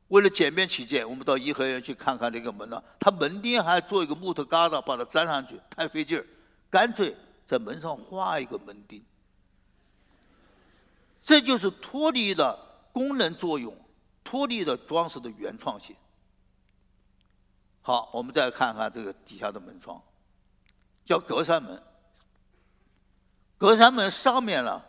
[0.08, 2.82] 为了简便起见，我们到颐和园去看看那个门了。
[3.00, 6.26] 它门钉还做一个木头疙瘩，把它粘上去，太费劲儿，
[6.68, 9.02] 干脆在门上画一个门钉。
[11.22, 12.58] 这就是脱离了
[12.92, 13.74] 功能作用，
[14.22, 15.96] 脱离了装饰的原创性。
[17.80, 20.02] 好，我们再看看这个底下的门窗，
[21.04, 21.82] 叫格栅门。
[23.58, 24.82] 格栅门上面呢，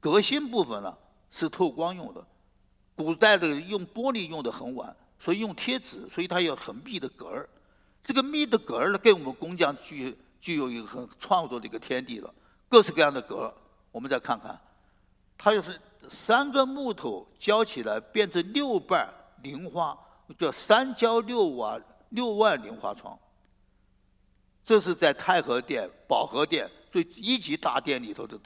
[0.00, 0.96] 革新部分呢
[1.30, 2.24] 是透光用的。
[2.96, 7.48] 古代的用玻璃用的很晚，所以用贴纸，所以它有很密的格儿。
[8.02, 12.32] 这个密的格儿呢，给我们工匠具具有一个很创作的一个天地了。
[12.68, 13.54] 各式各样的格儿，
[13.90, 14.58] 我们再看看，
[15.36, 19.98] 它就是三个木头交起来变成六瓣菱花，
[20.38, 21.78] 叫三交六瓦
[22.10, 23.18] 六万菱花窗。
[24.64, 28.38] 这是在太和殿、保和殿最一级大殿里头的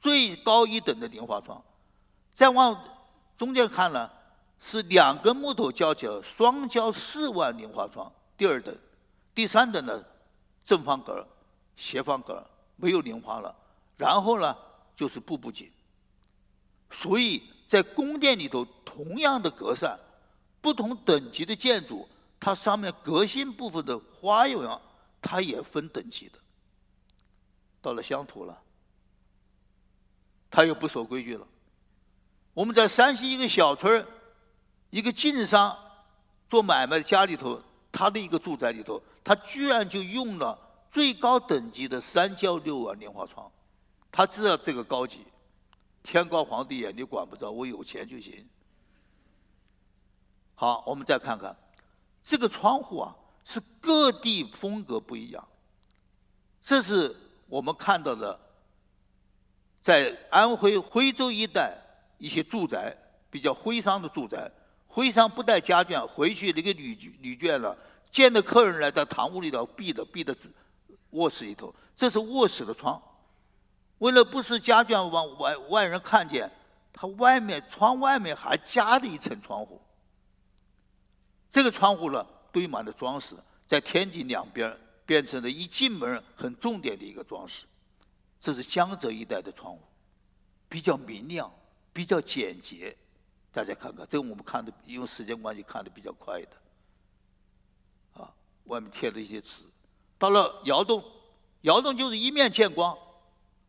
[0.00, 1.62] 最高一等的菱花窗。
[2.34, 2.76] 再往
[3.36, 4.10] 中间看呢，
[4.60, 8.76] 是两根木头交起，双交四万菱花窗，第二等，
[9.34, 10.04] 第三等呢，
[10.64, 11.26] 正方格、
[11.76, 12.44] 斜方格
[12.76, 13.54] 没有菱花了，
[13.96, 14.56] 然后呢
[14.96, 15.70] 就是步步紧。
[16.90, 19.98] 所以在宫殿里头，同样的格扇，
[20.60, 22.08] 不同等级的建筑，
[22.40, 24.80] 它上面革新部分的花样，
[25.20, 26.38] 它也分等级的。
[27.80, 28.60] 到了乡土了，
[30.50, 31.46] 它又不守规矩了。
[32.54, 34.04] 我们在山西一个小村，
[34.90, 35.76] 一个晋商
[36.48, 40.58] 做买卖，家里头他的一个住宅里头，他居然就用了
[40.90, 43.48] 最高等级的三交六碗莲花窗，
[44.10, 45.24] 他知道这个高级，
[46.02, 48.44] 天高皇帝远，你管不着，我有钱就行。
[50.56, 51.56] 好，我们再看看
[52.24, 53.14] 这个窗户啊，
[53.48, 55.48] 是各地风格不一样，
[56.60, 58.38] 这是我们看到的，
[59.80, 61.74] 在安徽徽州一带。
[62.20, 62.92] 一些住宅
[63.30, 64.50] 比较徽商的住宅，
[64.88, 67.78] 徽商不带家眷回去，那个女女眷了，
[68.10, 70.36] 见到客人来到堂屋里头闭的闭的
[71.10, 73.00] 卧室里头，这是卧室的窗，
[73.98, 76.50] 为了不使家眷往外外人看见，
[76.92, 79.80] 他外面窗外面还加了一层窗户，
[81.48, 82.26] 这个窗户呢
[82.58, 83.36] 堆满的装饰，
[83.68, 87.66] 在天井两边变成了一进门很重点的一个装饰，
[88.40, 89.80] 这是江浙一带的窗户，
[90.68, 91.48] 比较明亮。
[91.90, 92.96] 比较简洁，
[93.50, 98.32] 大家看看，这个我们看的，因为时间关系看的比较快的，啊，
[98.66, 99.64] 外面贴了一些纸。
[100.16, 101.02] 到了窑洞，
[101.62, 102.96] 窑洞就是一面见光，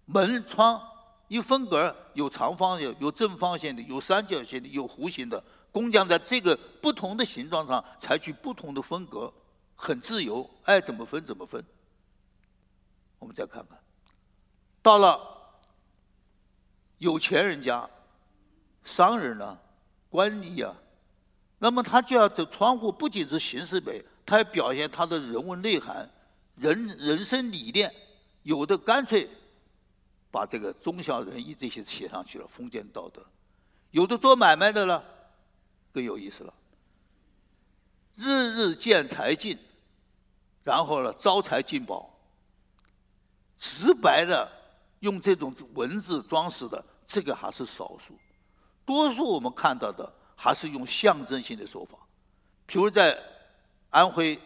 [0.05, 0.79] 门窗
[1.27, 5.43] 一分格，有长方形有正方形的，有三角形的，有弧形的。
[5.71, 9.33] 工匠在这个不同的形状上采取不同的风格，
[9.75, 11.63] 很自由，爱怎么分怎么分。
[13.19, 13.77] 我们再看看，
[14.81, 15.19] 到了
[16.97, 17.89] 有钱人家。
[18.85, 19.59] 商人呢，
[20.09, 20.73] 官吏啊，
[21.59, 26.09] 那么他就要这窗户不仅是形式美，他要表现他的人文内涵、
[26.55, 27.93] 人人生理念。
[28.41, 29.29] 有的干脆
[30.31, 33.21] 把这个忠孝仁义这些写上去了，封建道德；
[33.91, 35.03] 有的做买卖的呢，
[35.91, 36.53] 更有意思了，
[38.15, 39.57] 日日见财进，
[40.63, 42.09] 然后呢招财进宝，
[43.57, 44.49] 直白的
[44.99, 48.17] 用这种文字装饰的，这个还是少数。
[48.85, 51.97] 多数我们看到的还是用象征性的手法，
[52.65, 53.17] 比如在
[53.89, 54.39] 安徽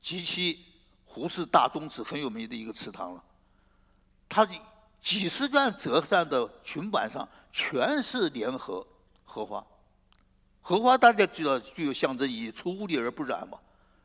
[0.00, 0.64] 及其
[1.04, 3.24] 胡氏大宗祠很有名的一个祠堂了，
[4.28, 4.54] 它的
[5.00, 8.86] 几十杆折扇的裙板上全是莲荷
[9.24, 9.64] 荷花，
[10.68, 13.56] 荷花大家知道具有象征意义，出污泥而不染嘛。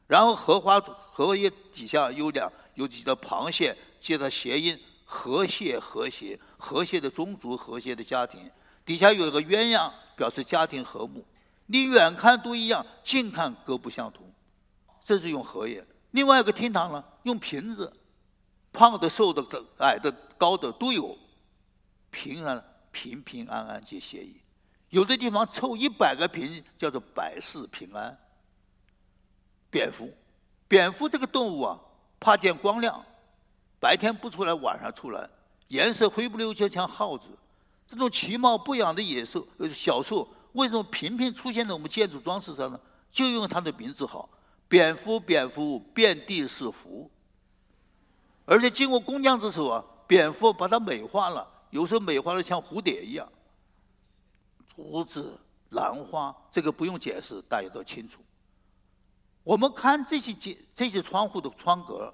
[0.06, 4.80] 然后荷花荷叶底下有两有几条螃蟹，接着谐音。
[5.04, 8.48] 和谐，和谐，和谐的宗族，和谐的家庭。
[8.86, 11.26] 底下有一个鸳鸯，表示家庭和睦。
[11.66, 14.32] 你远看都一样，近看各不相同。
[15.04, 15.84] 这是用荷叶。
[16.12, 17.92] 另外一个厅堂呢，用瓶子，
[18.72, 19.44] 胖的、瘦的、
[19.80, 21.18] 矮的、高的都有。
[22.12, 24.36] 平安，平平安安皆协议。
[24.92, 28.16] 有的地方凑一百个平，叫做百事平安。
[29.70, 30.14] 蝙蝠，
[30.68, 31.80] 蝙蝠这个动物啊，
[32.20, 33.04] 怕见光亮。
[33.80, 35.28] 白天不出来，晚上出来，
[35.70, 37.28] 颜色灰不溜秋，像耗子。
[37.88, 42.80] 这种其貌不扬的野兽，呃，小兽，为什么频频出现在我们建筑装饰上呢？
[43.12, 44.30] 就因为它的名字好，
[44.68, 47.10] 蝙蝠，蝙蝠，遍地是福。
[48.44, 53.28] 而且经过工匠之手啊，蝙蝠把它美化了，有时候美化的像蝴蝶一样。
[54.76, 58.22] 竹子、兰花，这个不用解释，大家都清楚。
[59.44, 62.14] 我们看这些这这些窗户的窗格。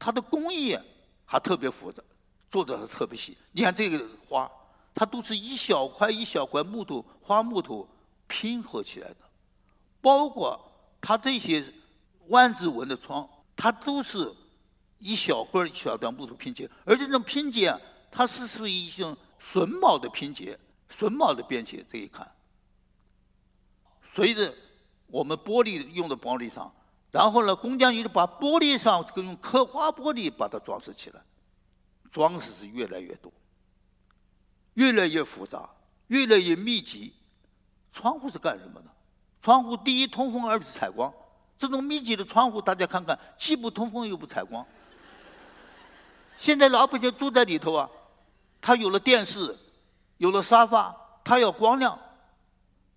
[0.00, 0.78] 它的工艺
[1.24, 2.00] 还特别复杂，
[2.52, 3.36] 做的还特别细。
[3.50, 4.48] 你看这个花，
[4.94, 7.84] 它都是一小块一小块木头花木头
[8.28, 9.16] 拼合起来的，
[10.00, 10.56] 包括
[11.00, 11.64] 它这些
[12.28, 14.32] 万字纹的窗，它都是
[15.00, 16.70] 一小块一小段木头拼接。
[16.84, 17.76] 而这种拼接，
[18.08, 20.56] 它是属于一种榫卯的拼接，
[20.96, 21.84] 榫卯的编接。
[21.90, 22.30] 这一看，
[24.14, 24.54] 随着
[25.06, 26.72] 我们玻璃用的玻璃上。
[27.10, 31.22] 然后呢，工匠就把玻璃上这个用刻花玻璃把它装饰起来，
[32.12, 33.32] 装饰是越来越多，
[34.74, 35.70] 越来越复杂，
[36.08, 37.14] 越来越密集。
[37.90, 38.86] 窗户是干什么的？
[39.40, 41.10] 窗户第一通风，二是采光。
[41.56, 44.64] 这种密集的窗户，大家看看，既不通风又不采光。
[46.36, 47.88] 现在老百姓住在里头啊，
[48.60, 49.56] 他有了电视，
[50.18, 50.94] 有了沙发，
[51.24, 51.98] 他要光亮，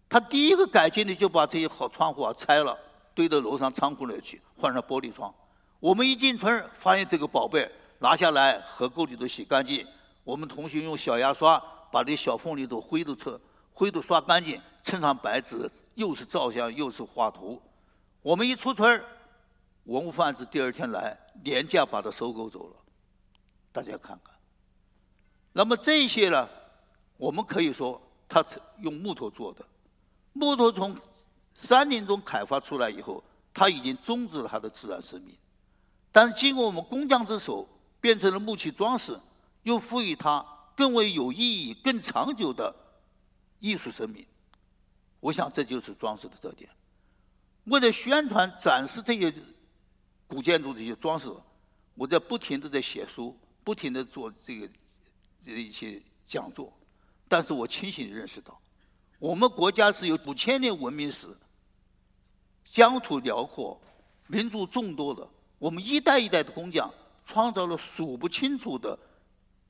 [0.10, 2.78] 他第一个改进的就把这些好窗户啊拆了。
[3.14, 5.34] 堆到楼上仓库里去，换上玻璃窗。
[5.82, 7.70] 我们一进村发现这个宝贝，
[8.00, 9.86] 拿下来河沟里头洗干净。
[10.24, 11.62] 我们同学用小牙刷
[11.92, 13.38] 把这小缝里头灰都擦，
[13.74, 17.62] 灰都刷干净，蹭上白纸，又是照相又是画图。
[18.22, 19.04] 我们一出村
[19.84, 22.76] 文物贩子第二天来，廉价把它收购走了。
[23.74, 24.34] 大家看看。
[25.52, 26.48] 那么这些呢，
[27.22, 28.44] 我们可以说，它
[28.80, 29.64] 用木头做的，
[30.34, 30.98] 木头从。
[31.54, 33.22] 山林中开发出来以后，
[33.54, 35.36] 它已经终止了它的自然生命，
[36.10, 37.68] 但是经过我们工匠之手，
[38.00, 39.20] 变成了木器装饰，
[39.64, 40.44] 又赋予它
[40.78, 42.74] 更为有意义、更长久的
[43.60, 44.26] 艺术生命。
[45.20, 46.70] 我想这就是装饰的特点。
[47.66, 49.32] 为了宣传、展示这些
[50.26, 51.30] 古建筑这些装饰，
[51.96, 54.70] 我在不停的在写书，不停的做这个
[55.46, 56.72] 这一些讲座，
[57.32, 58.60] 但是我清醒的认识到。
[59.18, 61.28] 我们国家是有五千年文明史，
[62.66, 63.80] 疆土辽阔，
[64.28, 65.26] 民族众多的。
[65.58, 66.94] 我们一代一代的工匠
[67.26, 69.00] 创造了数不清楚的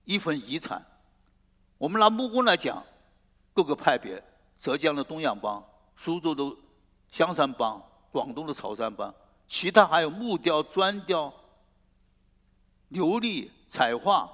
[0.06, 0.84] 一份遗产。
[1.78, 2.84] 我们拿木工来讲，
[3.54, 4.24] 各个派别：
[4.58, 5.64] 浙江的东阳帮、
[5.96, 6.44] 苏州的
[7.12, 7.80] 香山帮、
[8.12, 9.14] 广东的潮汕帮，
[9.48, 11.32] 其他还有木雕、砖雕、
[12.90, 14.28] 琉璃、彩画、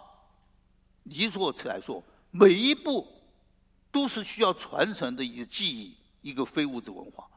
[1.04, 2.02] 泥塑、彩塑，
[2.32, 3.06] 每一步。
[3.92, 7.28] 都是需要传承的一个技艺，一个非物质文化。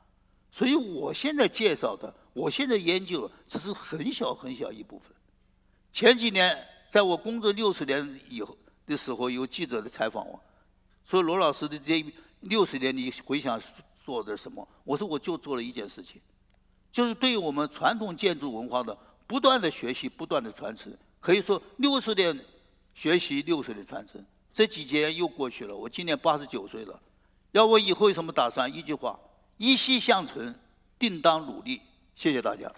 [0.50, 5.12] 所以我现在介绍的，我现在研究的只是很小很小一部分。
[5.92, 6.56] 前几年，
[6.90, 10.40] 在我工作六十年以后的时候，有记者的采访我，
[11.04, 12.04] 说罗老师的这
[12.40, 13.60] 六十年你回想
[14.04, 14.66] 做的什么？
[14.82, 16.20] 我说我就做了一件事情，
[16.90, 18.96] 就是对于我们传统建筑文化的
[19.26, 20.92] 不断的学习、不断的传承。
[21.20, 22.36] 可以说六十年
[22.94, 24.24] 学习，六十年传承。
[24.52, 27.00] 这几年又过去了，我今年八十九岁了。
[27.52, 28.72] 要我以后有什么打算？
[28.72, 29.18] 一句话：
[29.56, 30.54] 一息向存，
[30.98, 31.80] 定当努力。
[32.14, 32.70] 谢谢大家。